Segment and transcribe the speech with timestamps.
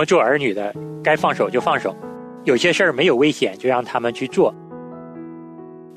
[0.00, 0.74] 们做儿女的，
[1.04, 1.94] 该放手就放手，
[2.44, 4.54] 有些事儿没有危险就让他们去做。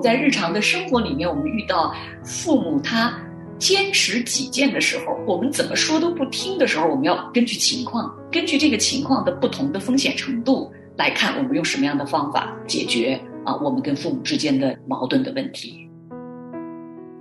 [0.00, 3.18] 在日常的生活里面，我们遇到父母他
[3.56, 15.88] 坚持己见的时候，我们怎么说都不听的时候，我们要根据情况，根据这个情况的不同的风险程度来看，我们用什么样的方法解决啊我们跟父母之间的矛盾的问题。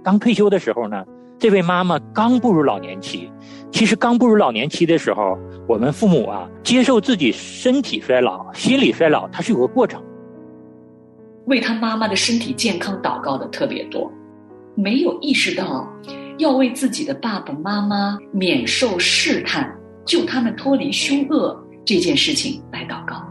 [0.03, 1.05] 刚退休的时候呢，
[1.43, 3.29] 这位妈妈刚步入老年期。
[3.69, 10.01] 其实刚步入老年期的时候，我们父母啊，接受自己身体衰老、心理衰老，它是有个过程。
[11.47, 14.09] 为他妈妈的身体健康祷告的特别多，
[14.73, 15.85] 没有意识到
[16.37, 19.69] 要为自己的爸爸妈妈免受试探、
[20.05, 23.21] 救他们脱离凶恶这件事情来祷告。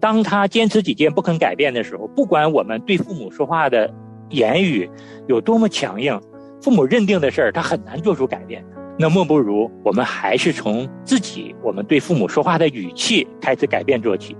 [0.00, 3.88] 当他坚持己见、不肯改变的时候，不管我们对父母说话的
[4.30, 4.90] 言语
[5.28, 6.20] 有多么强硬，
[6.60, 8.64] 父母认定的事儿，他很难做出改变。
[8.98, 14.34] 那莫不如我们还是从自己，我们对父母说话的语气开始改变做起。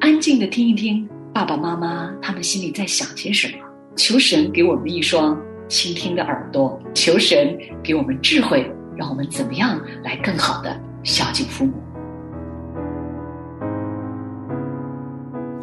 [0.00, 3.64] 安静的听一听爸爸妈妈他们心里在想些什么，
[3.96, 11.72] 求神给我们一双倾听的耳朵，求神给我们智慧，让我们怎么样来更好的孝敬父母。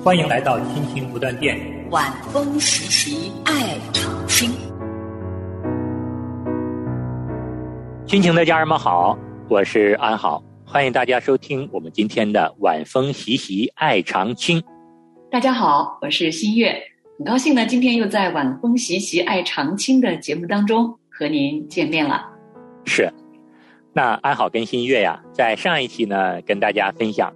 [0.04, 1.58] 欢迎来到亲情不断电，
[1.92, 4.73] 晚风习习，爱长青。
[8.14, 9.18] 亲情的家人们好，
[9.50, 14.62] 我是安好，欢迎大家收听我们今天的晚风习习爱长青。
[15.32, 16.80] 大家好，我是新月，
[17.18, 22.24] 很高兴呢，今天又在晚风习习爱长青的节目当中和您见面了。
[22.86, 23.12] 是，
[23.94, 27.34] 那安好跟新月呀，在上一期呢跟大家分享，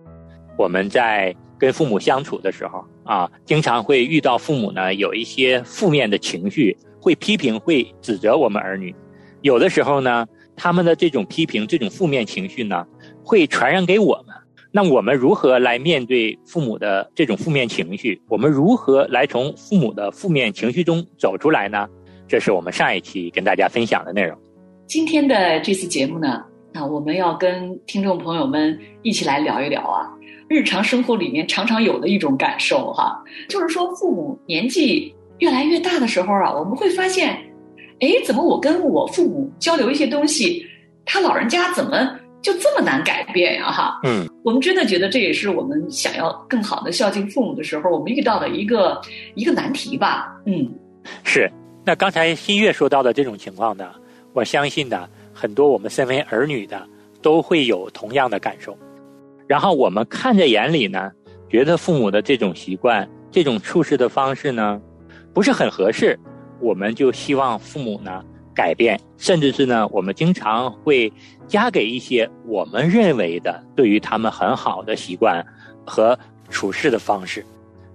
[0.59, 8.95] 我们在跟父母相处的时候啊，经常会遇到父母呢有一些负面的情绪，会批评、会指责我们儿女，
[9.41, 10.23] 有的时候呢。
[10.57, 12.85] 他们的这种批评、这种负面情绪呢，
[13.23, 14.35] 会传染给我们。
[14.71, 18.19] 那我们如何来面对父母的这种负面情绪？
[18.27, 21.87] 我们如何来从父母的负面情绪中走出来呢？
[22.27, 24.37] 这是我们上一期跟大家分享的内容。
[24.85, 26.43] 今天的这次节目呢，
[26.73, 30.09] 那我们要跟听众朋友们一起来聊一聊啊，
[30.49, 37.46] 日常生活里面常常有的一种感受哈，就是说父母年纪越来越大的时候啊，我们会发现。
[37.99, 40.65] 哎，怎么我跟我父母交流一些东西，
[41.05, 43.71] 他老人家怎么就这么难改变呀？
[43.71, 49.01] 哈，嗯，我们真的觉得这也是我们想要更好的孝敬父母的时候，我们遇到的一个
[49.35, 50.35] 一个难题吧。
[50.45, 50.69] 嗯，
[51.23, 51.51] 是。
[51.83, 53.89] 那刚才新月说到的这种情况呢，
[54.33, 56.85] 我相信呢，很多我们身为儿女的
[57.21, 58.77] 都会有同样的感受。
[59.47, 61.09] 然后我们看在眼里呢，
[61.49, 64.81] 觉得父母的这种习惯、这种处事的方式呢，
[65.33, 66.19] 不是很合适。
[66.59, 68.23] 我们就希望父母呢
[68.53, 71.11] 改变，甚至是呢，我们经常会
[71.47, 75.45] 加给一些我们认为的对于他们很好的习惯
[75.85, 76.17] 和
[76.49, 77.45] 处事的方式。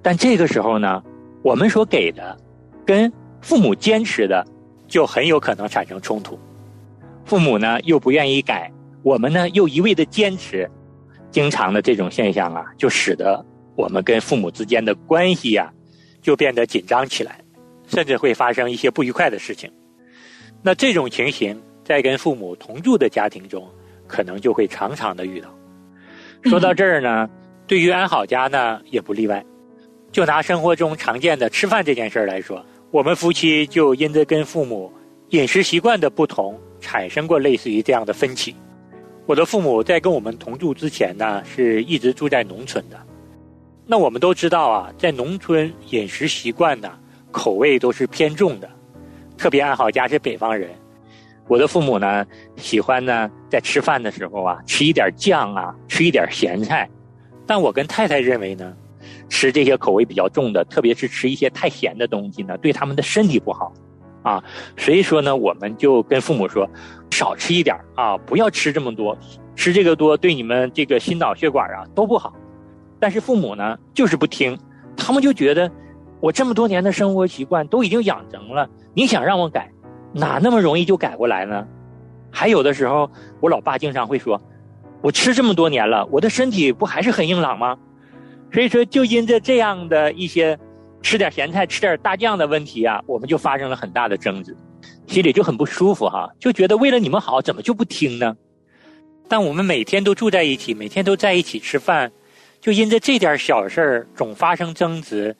[0.00, 1.02] 但这个时候呢，
[1.42, 2.36] 我们所给的
[2.84, 4.46] 跟父母坚持的
[4.86, 6.38] 就很有可能产生冲突。
[7.24, 8.70] 父母呢又不愿意改，
[9.02, 10.70] 我们呢又一味的坚持，
[11.30, 13.44] 经常的这种现象啊，就使得
[13.76, 15.72] 我们跟父母之间的关系呀
[16.20, 17.38] 就变得紧张起来。
[17.92, 19.70] 甚至会发生一些不愉快的事情，
[20.62, 23.68] 那这种情形在跟父母同住的家庭中，
[24.06, 25.48] 可能就会常常的遇到。
[26.44, 27.28] 说到这儿呢，
[27.66, 29.44] 对于安好家呢也不例外。
[30.10, 34.90] 就拿生活中常见的吃饭这件事儿来说，我们夫妻就因着跟父母
[35.28, 38.56] 饮食习惯的不同，产生过类似于这样的分歧。
[39.26, 42.98] 我的父母在跟我们同住之前呢，是一直住在农村的。
[43.86, 46.90] 那我们都知道啊，在农村饮食习惯呢。
[47.32, 48.70] 口味都是偏重的，
[49.36, 50.70] 特别爱好家是北方人。
[51.48, 52.24] 我的父母呢，
[52.56, 56.88] 喜欢呢在吃饭的时候啊，吃一点酱啊，吃一点咸菜。
[57.44, 58.72] 但我跟太太认为呢，
[59.28, 63.72] 吃这些口味比较重的，特别是吃一些太咸的东西呢，对他们的身体不好
[64.22, 64.42] 啊。
[64.76, 66.68] 所以说呢，我们就跟父母说，
[67.10, 69.18] 少吃一点啊，不要吃这么多，
[69.56, 72.32] 吃这个多对你们这个心脑血管啊都不好。
[73.00, 74.56] 但是父母呢，就是不听，
[74.96, 75.70] 他们就觉得。
[76.22, 79.68] 我这么多年的生活习惯都已经养成了，你想让我改，
[80.12, 81.66] 哪那么容易就改过来呢？
[82.30, 83.10] 还有的时候，
[83.40, 84.40] 我老爸经常会说
[85.02, 87.76] ：“我吃这么多年了，我的身体不还是很硬朗吗？”
[88.54, 90.56] 所以说，就因着这样的一些
[91.02, 94.56] 吃点咸菜、吃点大酱的问题啊，我们就发生了很大的争执，
[95.08, 98.36] 心里就很不舒服哈，就觉得为了你们好，怎么就不听呢？
[99.28, 102.12] 但我们每天都住在一起，每天都在一起吃饭，
[102.60, 105.36] 就因着这点小事儿总发生争执。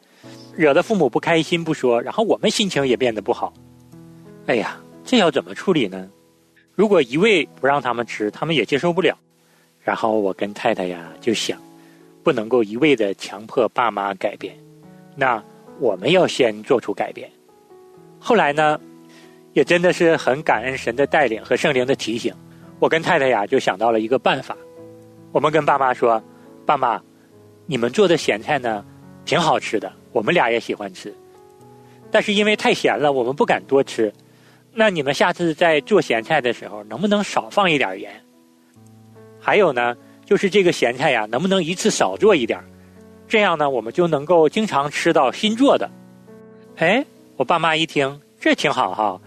[0.54, 3.52] 惹得父母不开心不说，然后我们心情也变得不好。
[4.46, 6.08] 哎呀，这要怎么处理呢？
[6.74, 9.14] 如果一味不让他们吃，他们也接受不了；
[9.82, 11.58] 然后我跟太太呀就想，
[12.22, 14.54] 不能够一味的强迫爸妈改变，
[15.14, 15.42] 那
[15.78, 17.30] 我们要先做出改变。
[18.18, 18.80] 后来呢，
[19.52, 22.34] 也真的是很感恩神的带领和圣灵的提醒，
[22.78, 24.56] 我跟太太呀就想到了一个办法，
[25.30, 26.22] 我们跟爸妈说
[26.64, 27.00] ：“爸妈，
[27.66, 28.84] 你们做的咸菜呢，
[29.24, 31.14] 挺好吃的，我们俩也喜欢吃，
[32.10, 34.12] 但是因为太咸了，我们不敢多吃。
[34.74, 38.10] 那你们下次在做咸菜的时候，能不能少放一点盐？
[39.40, 42.62] 还有呢，就是这个咸菜呀，能不能一次少做一点？
[43.26, 45.90] 这样呢，我们就能够经常吃到新做的。”
[46.76, 47.04] 哎。
[47.38, 49.20] 我爸妈一听，这挺好哈。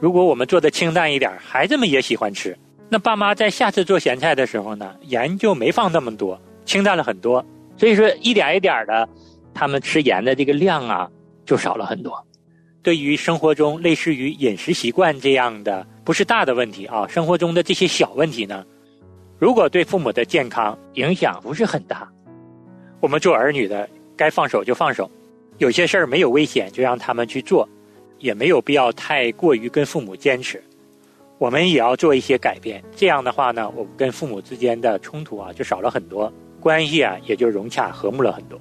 [0.00, 2.56] 如果我们做的清淡一点，孩子们也喜欢吃。
[2.88, 7.44] 那爸妈在下次做咸菜的时候呢，盐就没放那么多，清淡了很多。
[7.76, 9.08] 所以说，一点一点的，
[9.60, 11.10] 他们吃盐的这个量啊，
[11.44, 12.26] 就少了很多。
[12.82, 18.64] 对于生活中类似于饮食习惯这样的不是大的问题啊，生活中的这些小问题呢，
[19.38, 22.10] 如果对父母的健康影响不是很大，
[23.00, 23.86] 我们做儿女的
[24.16, 25.10] 该放手就放手。
[25.58, 27.68] 有些事儿没有危险，就让他们去做，
[28.18, 30.64] 也没有必要太过于跟父母坚持。
[31.36, 38.58] 我们也要做一些改变，这样的话呢，我们跟父母之间的冲突啊就少了很多，关系啊也就融洽和睦了很多。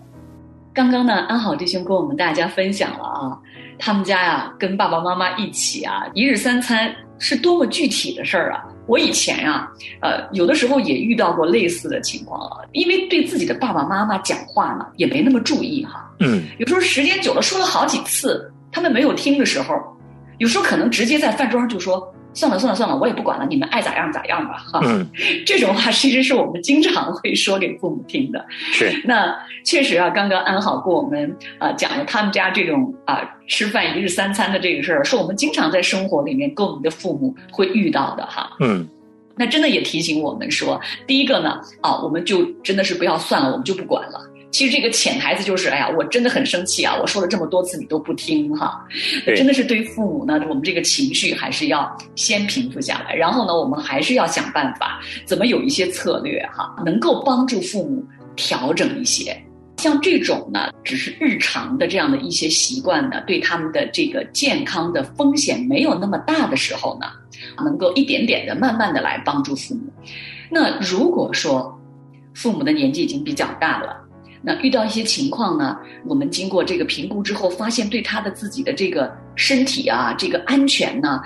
[0.74, 3.38] 刚刚呢，安好弟兄跟我们大家分享了啊，
[3.78, 8.64] 他们家呀跟爸爸妈妈一起啊，一日三餐是多么具体的事儿啊。
[8.86, 9.70] 我以前呀，
[10.02, 16.10] 呃，有的时候也遇到过类似的情况啊，因为对自己的爸爸妈妈讲话呢，也没那么注意哈。
[16.20, 16.44] 嗯。
[16.60, 19.76] 有时候时间久了，说了好几次，他们没有听的时候，
[20.38, 24.80] 有时候可能直接在饭桌上就说：“算了算了算了，我也不管了，你们爱咋样咋样吧。”哈。
[24.84, 25.10] 嗯。
[25.46, 28.46] 这种话其实是我们经常会说给父母听的。
[28.50, 28.92] 是。
[29.06, 38.56] 那确实啊，刚刚安好跟我们啊讲了他们家这种啊吃饭一日三餐的这个事儿，是我们经常在生活里面跟我们的父母会遇到的哈。
[38.60, 38.88] 嗯。
[39.36, 44.20] 那真的也提醒我们说，第一个呢，啊，我们就真的是不要算了，我们就不管了。
[44.52, 46.96] 其实这个潜台词就是，哎呀，我真的很生气啊！
[47.00, 48.84] 我说了这么多次，你都不听哈。
[49.36, 58.04] 真的是对父母呢，我们这个情绪还是要先平复下来，然后呢，我们还是要想办法，怎么有一些策略哈，能够帮助父母
[58.36, 59.36] 调整一些。
[59.78, 67.08] 像这种呢，只是日常的这样的一些习惯呢，对他们的这个健康的风险没有那么大的时候呢。
[67.64, 69.82] 能够一点点的、慢慢的来帮助父母。
[70.52, 71.74] 那如果说
[72.34, 73.96] 父母的年纪已经比较大了，
[74.42, 81.22] 那遇到一些情况呢，我们经过这个评估之后，发现对他的自己的这个身体啊、这个安全呢，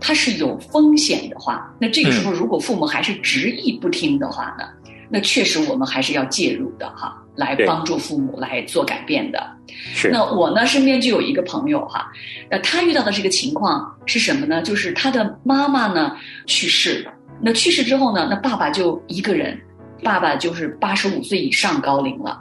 [0.00, 4.64] 他是有风险的话，那这个时候如果父母还是执意不听的话呢，
[5.08, 7.20] 那确实我们还是要介入的哈。
[7.36, 9.44] 来帮助父母来做改变的，
[9.92, 10.08] 是。
[10.08, 12.06] 那我呢，身边就有一个朋友哈，
[12.48, 14.62] 那他遇到的这个情况是什么呢？
[14.62, 17.12] 就是他的妈妈呢去世了。
[17.42, 19.60] 那去世之后呢，那爸爸就一个人，
[20.00, 22.40] 爸爸就是八十五岁以上高龄了，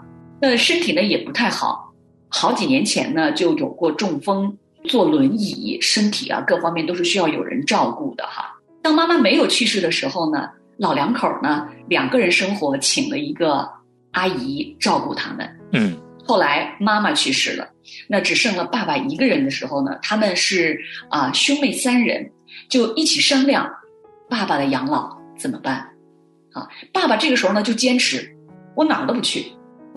[0.49, 1.93] 那身体呢也不太好，
[2.27, 8.51] 好几年前呢就有过中风，坐轮椅，身体啊各方面都是需要有人照顾的哈。
[8.81, 13.69] 当妈妈没有去世的时候呢，老两口呢两个人生活，请了一个。
[14.13, 17.67] 阿姨照顾他们，嗯，后来妈妈去世了，
[18.07, 20.79] 那只剩了爸爸一个人的时候呢，他们是
[21.09, 22.31] 啊兄妹三人，
[22.69, 23.67] 就一起商量
[24.29, 25.77] 爸爸的养老怎么办，
[26.51, 28.23] 啊，爸爸这个时候呢就坚持，
[28.75, 29.51] 我哪儿都不去，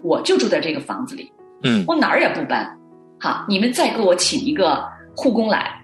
[0.06, 1.32] 我就住在这个房子里，
[1.64, 2.78] 嗯，我哪儿也不搬，
[3.18, 4.84] 好，你们再给我请一个
[5.16, 5.82] 护工来，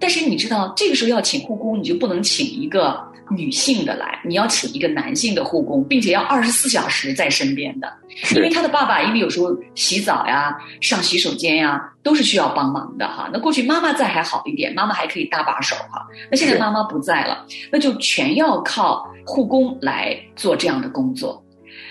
[0.00, 3.08] 但是你知道这个时候要请护工，你就不能请一个。
[3.32, 7.88] 女性的来，你要请一个男性的护工，并且要二十四小时在身边的，
[8.34, 13.30] 因为他的爸爸，因为有时候洗澡呀、上洗手间呀，都是需要帮忙的哈。
[13.32, 16.04] 那过去妈妈在还好一点，妈妈还可以搭把手哈。
[16.28, 21.40] 那现在妈妈不在了，那就全要靠护工来做这样的工作。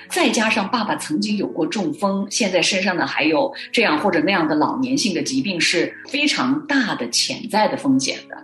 [0.09, 8.37] 再加上爸爸曾经有过中风，现在身上呢还有这样或者那样的老年性的疾病，是非常大的潜在的风险的。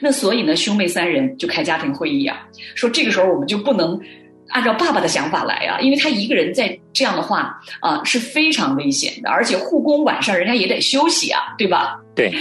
[0.00, 3.98] 那所以呢，兄妹三人就开家庭会议啊，说这个时候我们就不能
[4.48, 11.98] 按照爸爸的想法来啊，因为他一个人在这样的话啊是非常危险的，而且护工晚上人家也得休息啊，对吧？
[12.14, 12.32] 对。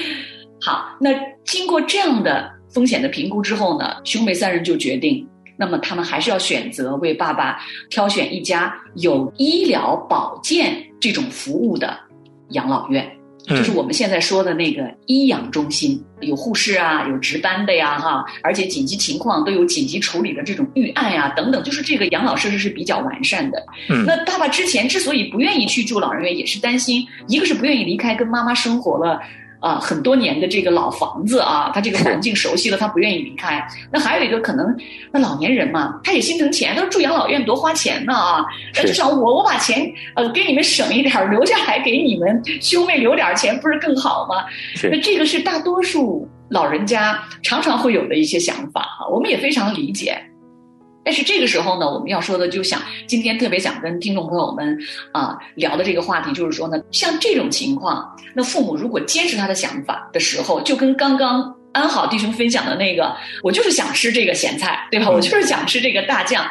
[0.62, 1.12] 好，那
[1.46, 5.26] 经过这样的风险的评估之后呢，兄妹三人就决定，
[5.60, 12.00] 那么他们还是要选择为爸爸挑选一家有医疗保健这种服务的
[12.52, 13.06] 养老院。
[13.48, 23.66] 就是我们现在说的那个医养中心，有护士啊，有值班的呀，哈，而且紧急情况都有紧急处理的这种预案呀，等等，就是这个养老设施是比较完善的。
[23.90, 29.20] 嗯，那爸爸之前之所以不愿意去住老人院，也是担心，一个是不愿意离开跟妈妈生活了
[29.60, 33.66] 啊，很多年的这个老房子啊， 他这个环境熟悉了，他不愿意离开。
[33.92, 34.76] 那还有一个可能，
[35.12, 44.46] 那老年人嘛，他也心疼钱，他说住养老院多花钱呢啊，那至少我我把钱呃给你们省一点，留下来给你们兄妹留点钱，不是更好吗？
[44.90, 50.18] 那这个是大多数老人家常常会有的一些想法哈，我们也非常理解。
[51.04, 54.78] 但是这个时候呢，我们要说的就想今天特别想跟听众朋友们
[55.12, 65.10] 啊聊的这个话题，就是说呢，像这种情况，那父母如果坚持他的想法的时候，就跟刚刚安好弟兄分享的那个，我就是想吃这个咸菜，对吧？
[65.10, 66.46] 我就是想吃这个大酱，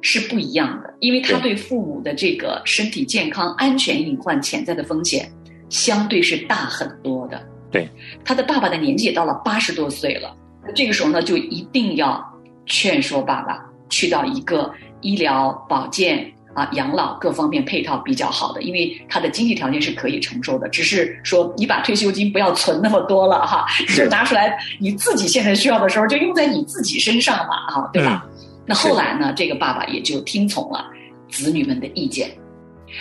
[0.00, 5.30] 是不一样的，因为他对父母的这个身体健康、安全隐患潜在的风险，
[5.68, 7.42] 相对是大很多的。
[7.70, 7.86] 对，
[8.24, 10.34] 他的爸爸的年纪也到了八十多岁了，
[10.74, 12.24] 这个时候呢，就一定要
[12.64, 13.67] 劝说爸爸。
[13.88, 20.68] 去到一个医疗保健啊、养老各方面配套比较好的，因为他的经济条件是可以承受的。
[20.68, 23.64] 只是说你把退休金不要存那么多了哈，
[23.96, 28.26] 就拿出来你自己现在需要的时候就用在你自己身上嘛，哈，对吧？
[28.66, 30.84] 那后来呢，这个爸爸也就听从了
[31.30, 32.28] 子女们的意见。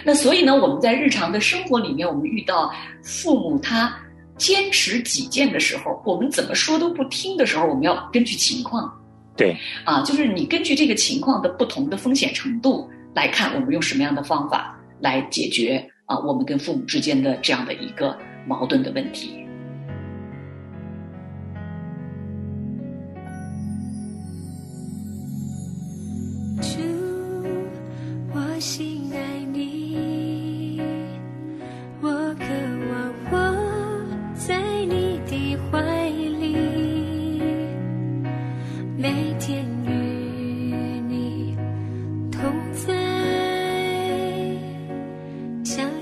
[0.04, 3.92] 那所以呢，我们在日常的生活里面，我们遇到父母他
[4.38, 8.94] 坚持己见的时候，我们怎么说都不听的时候，我们要根据情况。
[9.38, 19.47] 对，啊，就是你根据这个情况的不同的风险程度来看，我们用什么样的方法来解决啊，我们跟父母之间的这样的一个矛盾的问题。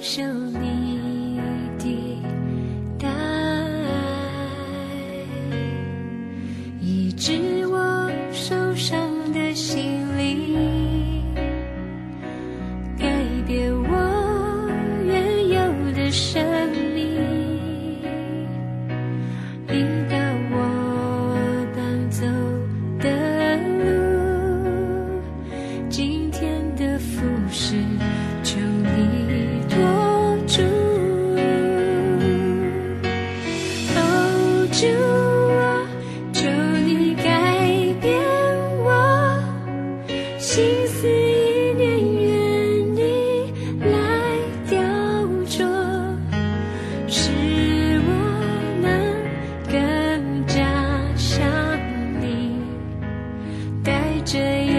[0.02, 0.85] 守你。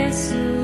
[0.07, 0.56] Jesus.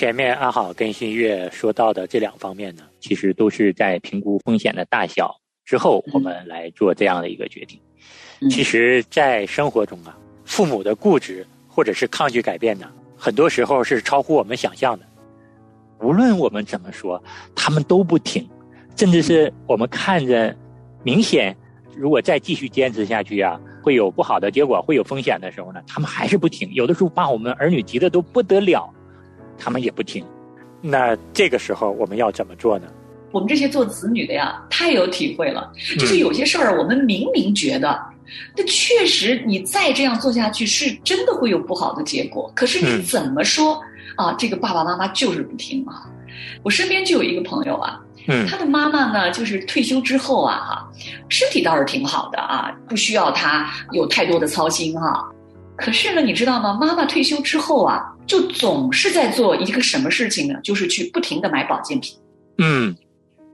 [0.00, 7.78] 前面阿好跟新月说到的这两方面呢，其其实都是在评估风险的大小之后，我们来做这样的一个决定。
[8.48, 10.16] 其实，在生活中啊，
[10.46, 15.04] 父母的固执或者是抗拒改变呢，很多时候是超乎我们想象的。
[16.00, 17.22] 无论我们怎么说，
[17.54, 18.48] 他们都不听，
[18.96, 20.56] 甚至是我们看着
[21.02, 21.54] 明显，
[21.94, 26.72] 如果再继续坚持下去啊，会有不好的结果，会有风险的时候呢，他们还是不听。
[26.72, 28.90] 有的时候把我们儿女急得都不得了，
[29.60, 30.24] 他们也不听。
[30.80, 32.86] 那这个时候我们要怎么做呢？
[33.32, 35.70] 我们这些做子女的呀，太有体会了。
[35.98, 38.00] 就是有些事儿，我们明明觉得，
[38.56, 42.50] 那确实你再这样做下去，是真的会有不好的结果。
[42.56, 43.80] 可是你怎么说？
[44.16, 46.04] 啊，这个爸爸妈妈就是不听啊！
[46.62, 50.88] 我身边就有一个朋友啊，嗯，他的妈妈呢，就是退休之后啊，哈，
[51.28, 55.30] 身体倒是挺好的啊，不需要他有太多的操心哈。
[55.76, 56.76] 可是呢，你知道吗？
[56.78, 60.54] 妈妈退休之后啊，就总是在做一个什么事情呢？
[60.62, 62.14] 就是去不停的买保健品，
[62.58, 62.96] 嗯。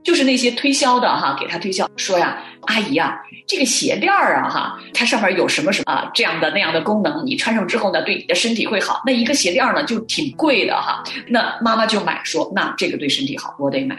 [0.04, 9.02] 就是那些推销的哈，给他推销说呀，阿姨啊，这个鞋垫儿啊哈，它上面有什么什么啊这样的那样的功能，你穿上之后呢，对你的身体会好。
[9.04, 13.96] 那一个鞋垫儿呢就挺贵的哈，那妈妈就买说，那这个对身体好，我得买。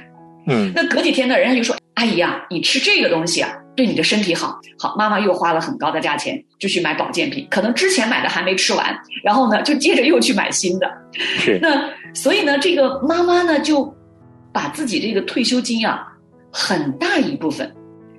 [0.47, 4.59] 嗯，那隔几天呢，人家就说，阿姨啊，你吃这个东西啊，对你的身体好。
[4.77, 8.93] 好，妈妈又花了很高的价钱就去买保健品，可能之前买的还没吃完，
[9.23, 10.91] 然后呢就接着又去买新的。
[11.13, 11.57] 是。
[11.63, 13.95] 那所以呢，这个妈妈呢就。
[14.53, 16.07] 把自己这个退休金啊，
[16.51, 17.71] 很大一部分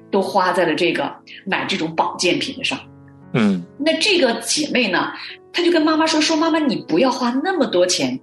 [0.09, 1.13] 都花在了这个
[1.45, 2.79] 买这种保健品的上。
[3.33, 5.11] 嗯，那这个姐妹呢，
[5.53, 8.17] 她就跟妈妈说：“说妈妈，你不要花那么多钱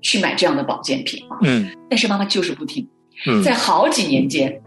[0.00, 2.88] 去买这样的保健品啊。”嗯，但是妈妈就是不听。
[3.26, 4.58] 嗯，在好几年间，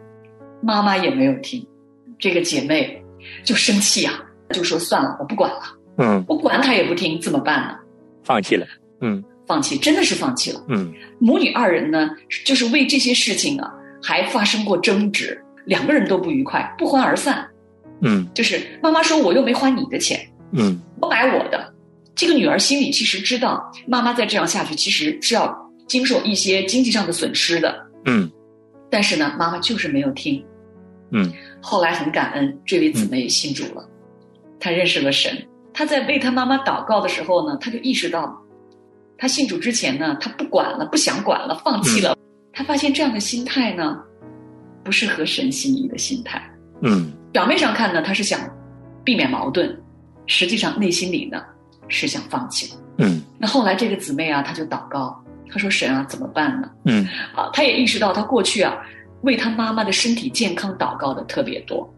[0.62, 1.66] 妈妈也没有听，
[2.22, 3.04] 这个姐妹
[3.44, 4.14] 就生气啊，
[4.52, 5.60] 就说：“算了，我不管了。”
[6.00, 7.76] 嗯，我管她也不听，怎么办呢？
[8.24, 8.66] 放弃了。
[9.02, 9.22] 嗯。
[9.48, 10.64] 放弃真的是放弃了。
[10.70, 12.12] 嗯，母女二人呢，
[12.46, 13.70] 就是为这些事情啊，
[14.02, 17.46] 还发生过争执，两个人都不愉快，不欢而散。
[18.02, 21.74] 嗯，就是妈妈说我又没花你的钱，嗯，我买我的。
[22.16, 25.54] 这个女儿心里其实知道，妈妈再这样下去，其实是要
[25.86, 27.76] 经受一些经济上的损失的。
[28.06, 28.32] 嗯，
[28.90, 30.42] 但是呢，妈妈就是没有听。
[31.12, 31.30] 嗯，
[31.62, 33.88] 后来很感恩，这位姊妹信主了，
[34.60, 35.38] 她认识了神。
[35.74, 38.38] 她在为她妈妈祷告的时候呢，她就意识到。
[39.18, 42.18] 她信主之前呢，她不管了，不想管了，放弃了。
[42.52, 44.00] 她发现这样的心态呢，
[44.84, 46.42] 不是合神心意的心态。
[46.82, 48.40] 嗯，表面上看呢，她是想
[49.04, 49.80] 避免矛盾，
[50.26, 51.40] 实际上内心里呢
[51.88, 52.74] 是想放弃。
[52.98, 58.76] 嗯，那后来这个姊妹啊，她就祷告，她说：“神啊，怎么办呢？”嗯，啊，她也意识到，她过去啊
[59.22, 61.92] 为他妈妈的身体健康祷告的特别多，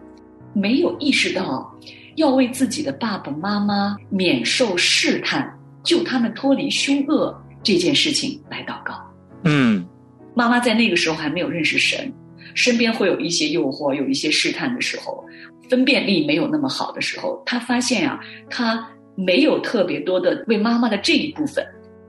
[0.54, 1.74] 没有意识到
[2.16, 5.52] 要为自己的爸爸妈妈免受试探。
[5.84, 8.96] 救他们脱离凶恶这件事情来祷告。
[9.44, 9.86] 嗯，
[10.34, 12.10] 妈妈在那个时候还没有认识神，
[12.56, 15.22] 身边会有一些诱惑，有一些试探的时候，
[15.70, 18.18] 分辨力没有那么好的时候，她发现啊，
[18.50, 21.62] 她没有特别多的为妈妈的这一部分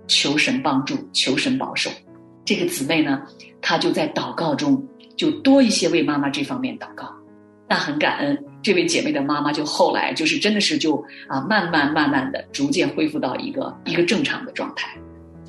[0.06, 1.90] 求神帮助、求神保守。
[2.44, 3.22] 这个姊妹呢，
[3.60, 4.80] 她就在祷告中
[5.16, 7.08] 就多一些为妈妈这方面祷告。
[7.66, 10.96] 那很感恩，这位姐妹的妈妈就后来就是真的是就
[11.28, 14.96] 啊，慢慢慢慢的逐渐恢复到一个一个正常的状态。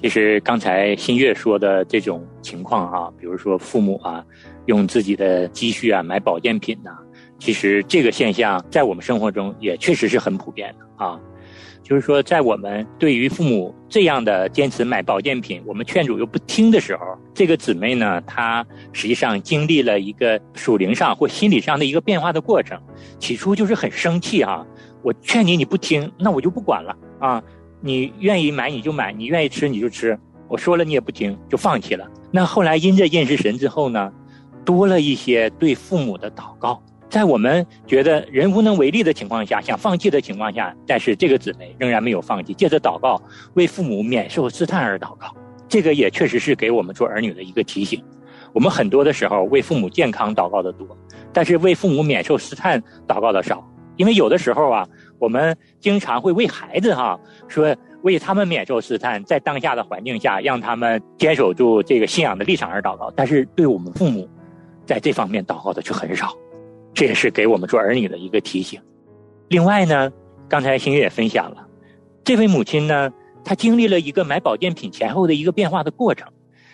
[0.01, 4.23] 其实刚才新月说的这种情况啊，比如说父母啊，
[4.65, 6.91] 用自己的积蓄啊买保健品呐，
[7.37, 11.19] 其实这个现象在我们生活中也确实是很普遍的啊。
[11.85, 22.75] 就是说，在我们对于父母这样的坚持买保健品，我们劝阻又不听的时候，这个姊妹呢，她实际上经历了一个属灵上或心理上的一个变化的过程。
[23.19, 24.65] 起初就是很生气哈，
[25.03, 27.43] 我劝你你不听，那我就不管了啊！
[27.81, 30.17] 你愿意买你就买，你愿意吃你就吃，
[30.47, 32.09] 我说了你也不听，就放弃了。
[32.31, 34.11] 那后来因着认识神之后呢，
[34.65, 36.81] 多了一些对父母的祷告。
[37.15, 43.21] 在我们觉得人无能为力的情况下，想放弃的情况下，但是这个姊妹仍然没有放弃，借着祷告
[43.53, 45.33] 为父母免受试探而祷告。
[45.69, 48.03] 这个也确实是给我们做儿女的一个提醒。
[48.51, 50.85] 我们很多的时候为父母健康祷告的多，
[51.31, 53.65] 但是为父母免受试探祷告的少。
[53.95, 54.85] 因为有的时候啊，
[55.17, 64.29] 我们经常会为孩子哈说为他们免受试探，在当下的环境下让他们坚守住这个信仰的立场而祷告，但是对我们父母
[64.85, 66.35] 在这方面祷告的却很少。
[66.95, 68.81] 这也是给我们做儿女的一个提醒。
[69.49, 70.11] 另外呢，
[70.49, 71.67] 刚才星月也分享了，
[72.23, 73.11] 这位母亲呢，
[73.43, 76.27] 她经历了一个买保健品前后的一个变化的过程。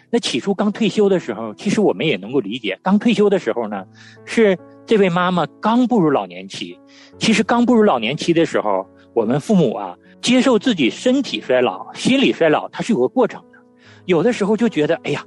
[0.09, 3.85] 那起初刚退休的时候，其实我们也能够理解，刚退休的时候呢，
[4.25, 6.77] 是这位妈妈刚步入老年期。
[7.17, 13.57] 其实刚步入老年期的时候，我们父母啊，接受自己身体衰老、心理衰老，它是有个过程的。
[14.05, 15.25] 有的时候就觉得，哎呀，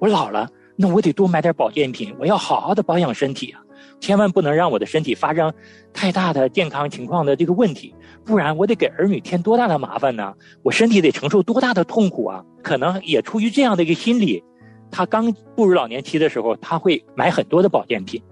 [0.00, 3.62] 我老了，那我得多买点保健品，我要好好的保养身体啊，
[4.00, 5.52] 千万不能让我的身体发生
[5.92, 7.94] 太大的健康情况的这个问题，
[8.24, 10.34] 不然我得给儿女添多大的麻烦呢？
[10.62, 12.44] 我身体得承受多大的痛苦啊？
[12.62, 14.42] 可能也出于这样的一个心理，
[14.90, 18.22] 他刚步入老年期的时候，他会买很多的保健品，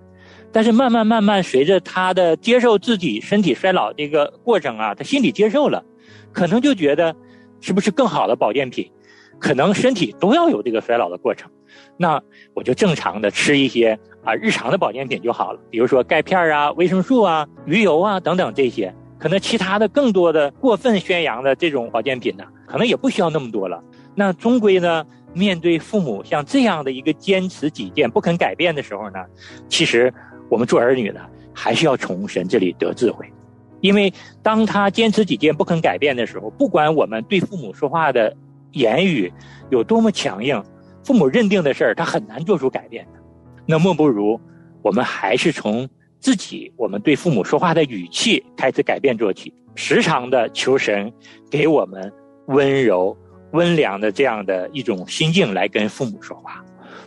[0.52, 5.84] 但是慢慢慢慢随着他的接受自己身体衰老这个过程啊，他心里接受了，
[6.32, 7.14] 可能就觉得
[7.60, 8.90] 是不是更好的保健品？
[9.40, 11.50] 可能身体都要有这个衰老的过程，
[11.96, 12.20] 那
[12.54, 18.94] 我就正常的吃一些啊日常的保健品就好了，比如说钙片啊、维生素啊、鱼油啊等等这些。
[19.16, 23.82] 可能其他的更多的过分宣扬的这种保健品呢，可能也不需要那么多了。
[24.14, 29.24] 那终归呢，面对父母像这样的一个坚持己见、不肯改变的时候呢，
[29.68, 30.12] 其实
[30.50, 31.20] 我们做儿女的
[31.54, 33.24] 还是要从神这里得智慧，
[33.80, 38.36] 因为当他坚持己见、不肯改变的时候，不管我们对父母说话的。
[38.74, 39.32] 言语
[39.70, 40.60] 有多么强硬，
[41.04, 43.20] 父母认定的事儿，他很难做出改变的。
[43.66, 44.40] 那莫不如
[44.82, 45.88] 我们还是从
[46.18, 51.12] 自己，我们对父母说话的语气开始改变做起，时常的求神
[51.50, 52.12] 给我们
[52.46, 53.16] 温柔、
[53.52, 56.64] 温良的这样的一种心境来跟父母说话，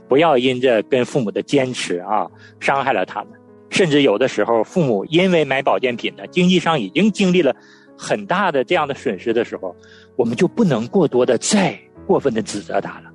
[0.08, 2.28] 不要因着跟父母的坚持啊，
[2.60, 3.34] 伤害了他们。
[3.70, 7.56] 甚至有的时候，父母因为买保健品呢，经济上已经经历了
[7.98, 9.76] 很大的这样的损失的时候。
[10.16, 13.07] 我们就不能过多的再过分的指责他了。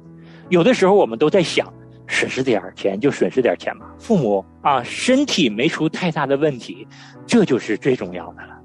[0.52, 1.66] 有的时候我们都在想，
[2.06, 3.86] 损失点钱就损失点钱嘛。
[3.98, 6.86] 父母啊，身体没出太大的问题，
[7.26, 8.60] 这就是最重要的了。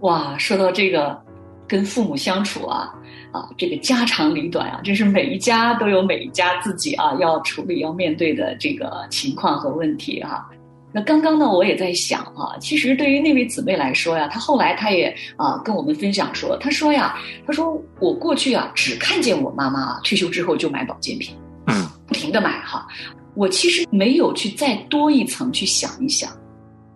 [0.00, 1.20] 哇，说到这个，
[1.68, 2.94] 跟父母相处啊，
[3.30, 10.48] 啊，这个家长里短啊，真是每一家都有每一家自己啊要处理、要面对的这个情况和问题啊。
[10.90, 22.86] 那刚刚呢，我也在想啊，其实对于那位姊妹来说呀，她后来她也啊跟我们分享说，她说呀，她说我过去啊只看见我妈妈啊退休之后就买保健品，嗯，不停的买哈，
[23.34, 26.30] 我其实没有去再多一层去想一想，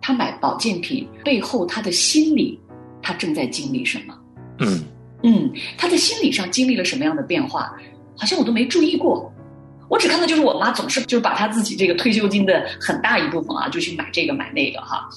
[0.01, 2.59] 她买保健品背后她的心理，
[3.01, 4.17] 她正在经历什么？
[4.59, 4.83] 嗯
[5.21, 7.71] 嗯，她在心理上经历了什么样的变化？
[8.17, 9.31] 好像我都没注意过。
[9.93, 15.07] 我只看到就是我妈总是就是把她自己这个退休金的很大一部分啊，就去买这个买那个哈。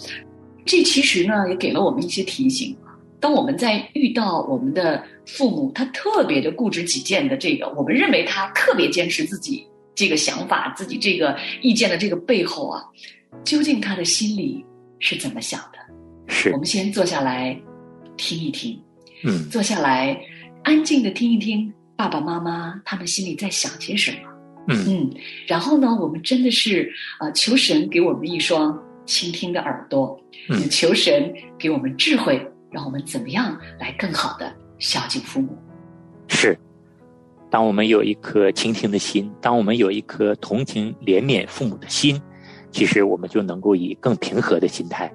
[0.67, 2.77] 这其实呢也给了我们一些提醒。
[3.19, 12.85] 当我们在遇到我们的父母，他特别的固执己见的这个，我们认为他特别坚持自己这个想法、自己这个意见的这个背后啊，
[13.45, 14.62] 究竟他的心里
[14.99, 15.79] 是怎么想的？
[16.29, 17.59] 是我们先坐下来
[18.19, 18.79] 听一听，
[19.25, 20.21] 嗯，坐下来
[20.65, 24.36] 安静的听一听爸爸妈妈他们心里在想些什么。
[24.69, 25.11] 嗯嗯，
[25.47, 35.57] 然后呢，我们真的是啊，求神给我们一双倾听的耳朵，嗯，求神给我们智慧，让我们怎么样来更好的孝敬父母。
[36.29, 36.59] 是，
[37.49, 42.21] 当我们有一颗倾听的心，当我们有一颗同情怜悯父母的心，
[42.73, 45.13] 其实我们就能够以更平和的心态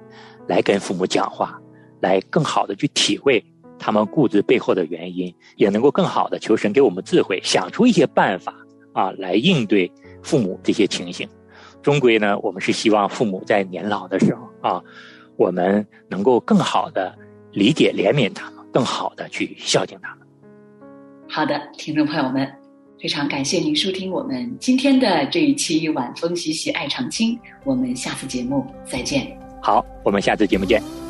[0.48, 1.60] 来跟父母讲话，
[2.00, 3.44] 来更好的去体会
[3.78, 8.54] 他们固执背后的原因，也能够更好的求神给我们智慧，想出一些办法。
[8.92, 9.90] 啊，来应对
[10.22, 11.28] 父母这些情形，
[11.82, 14.82] 终归呢，我们是希望父母在年老的时候啊，
[15.36, 17.14] 我们能够更好的
[17.52, 20.26] 理解、怜悯他们，更好的去孝敬他们。
[21.28, 22.46] 好的，听众朋友们，
[23.00, 29.26] 非常感谢您收听我们今天的这一期《晚风习习爱长青》，我们下次节目再见。
[29.62, 31.01] 好，我们下次节目见。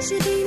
[0.00, 0.37] should be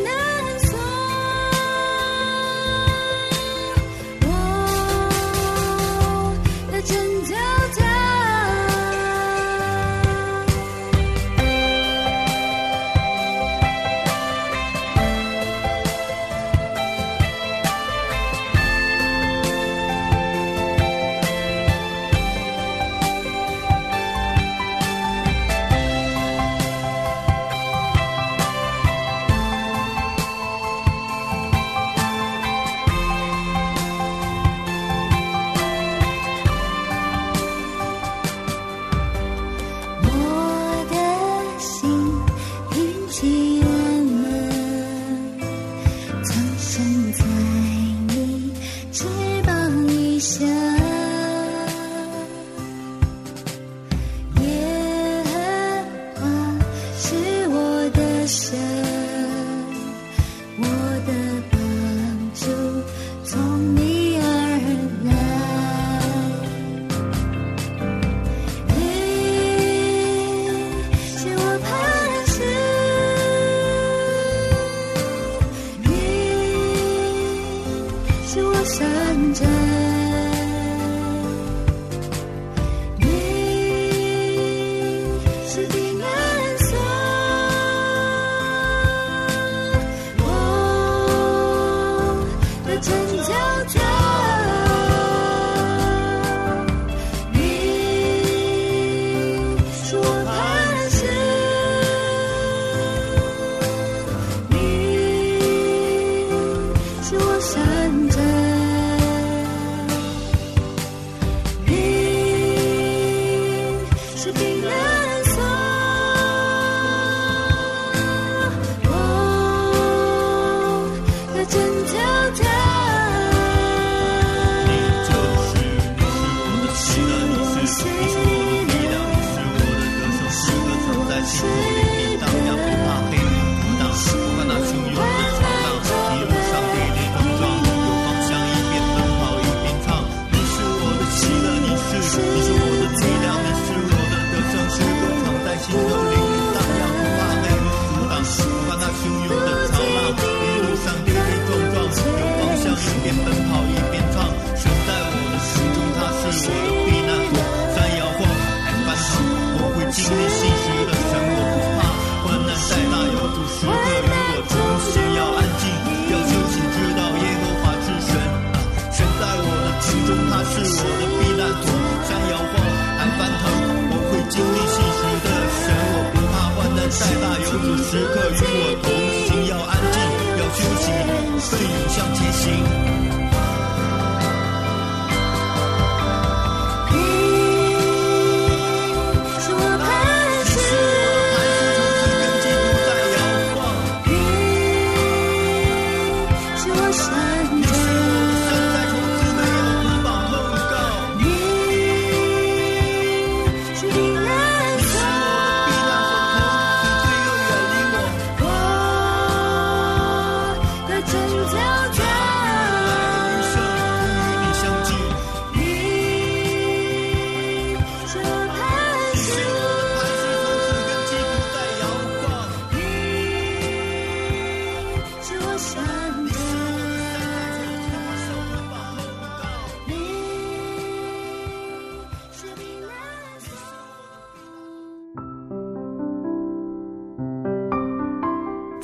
[181.49, 183.00] 奋勇向前行。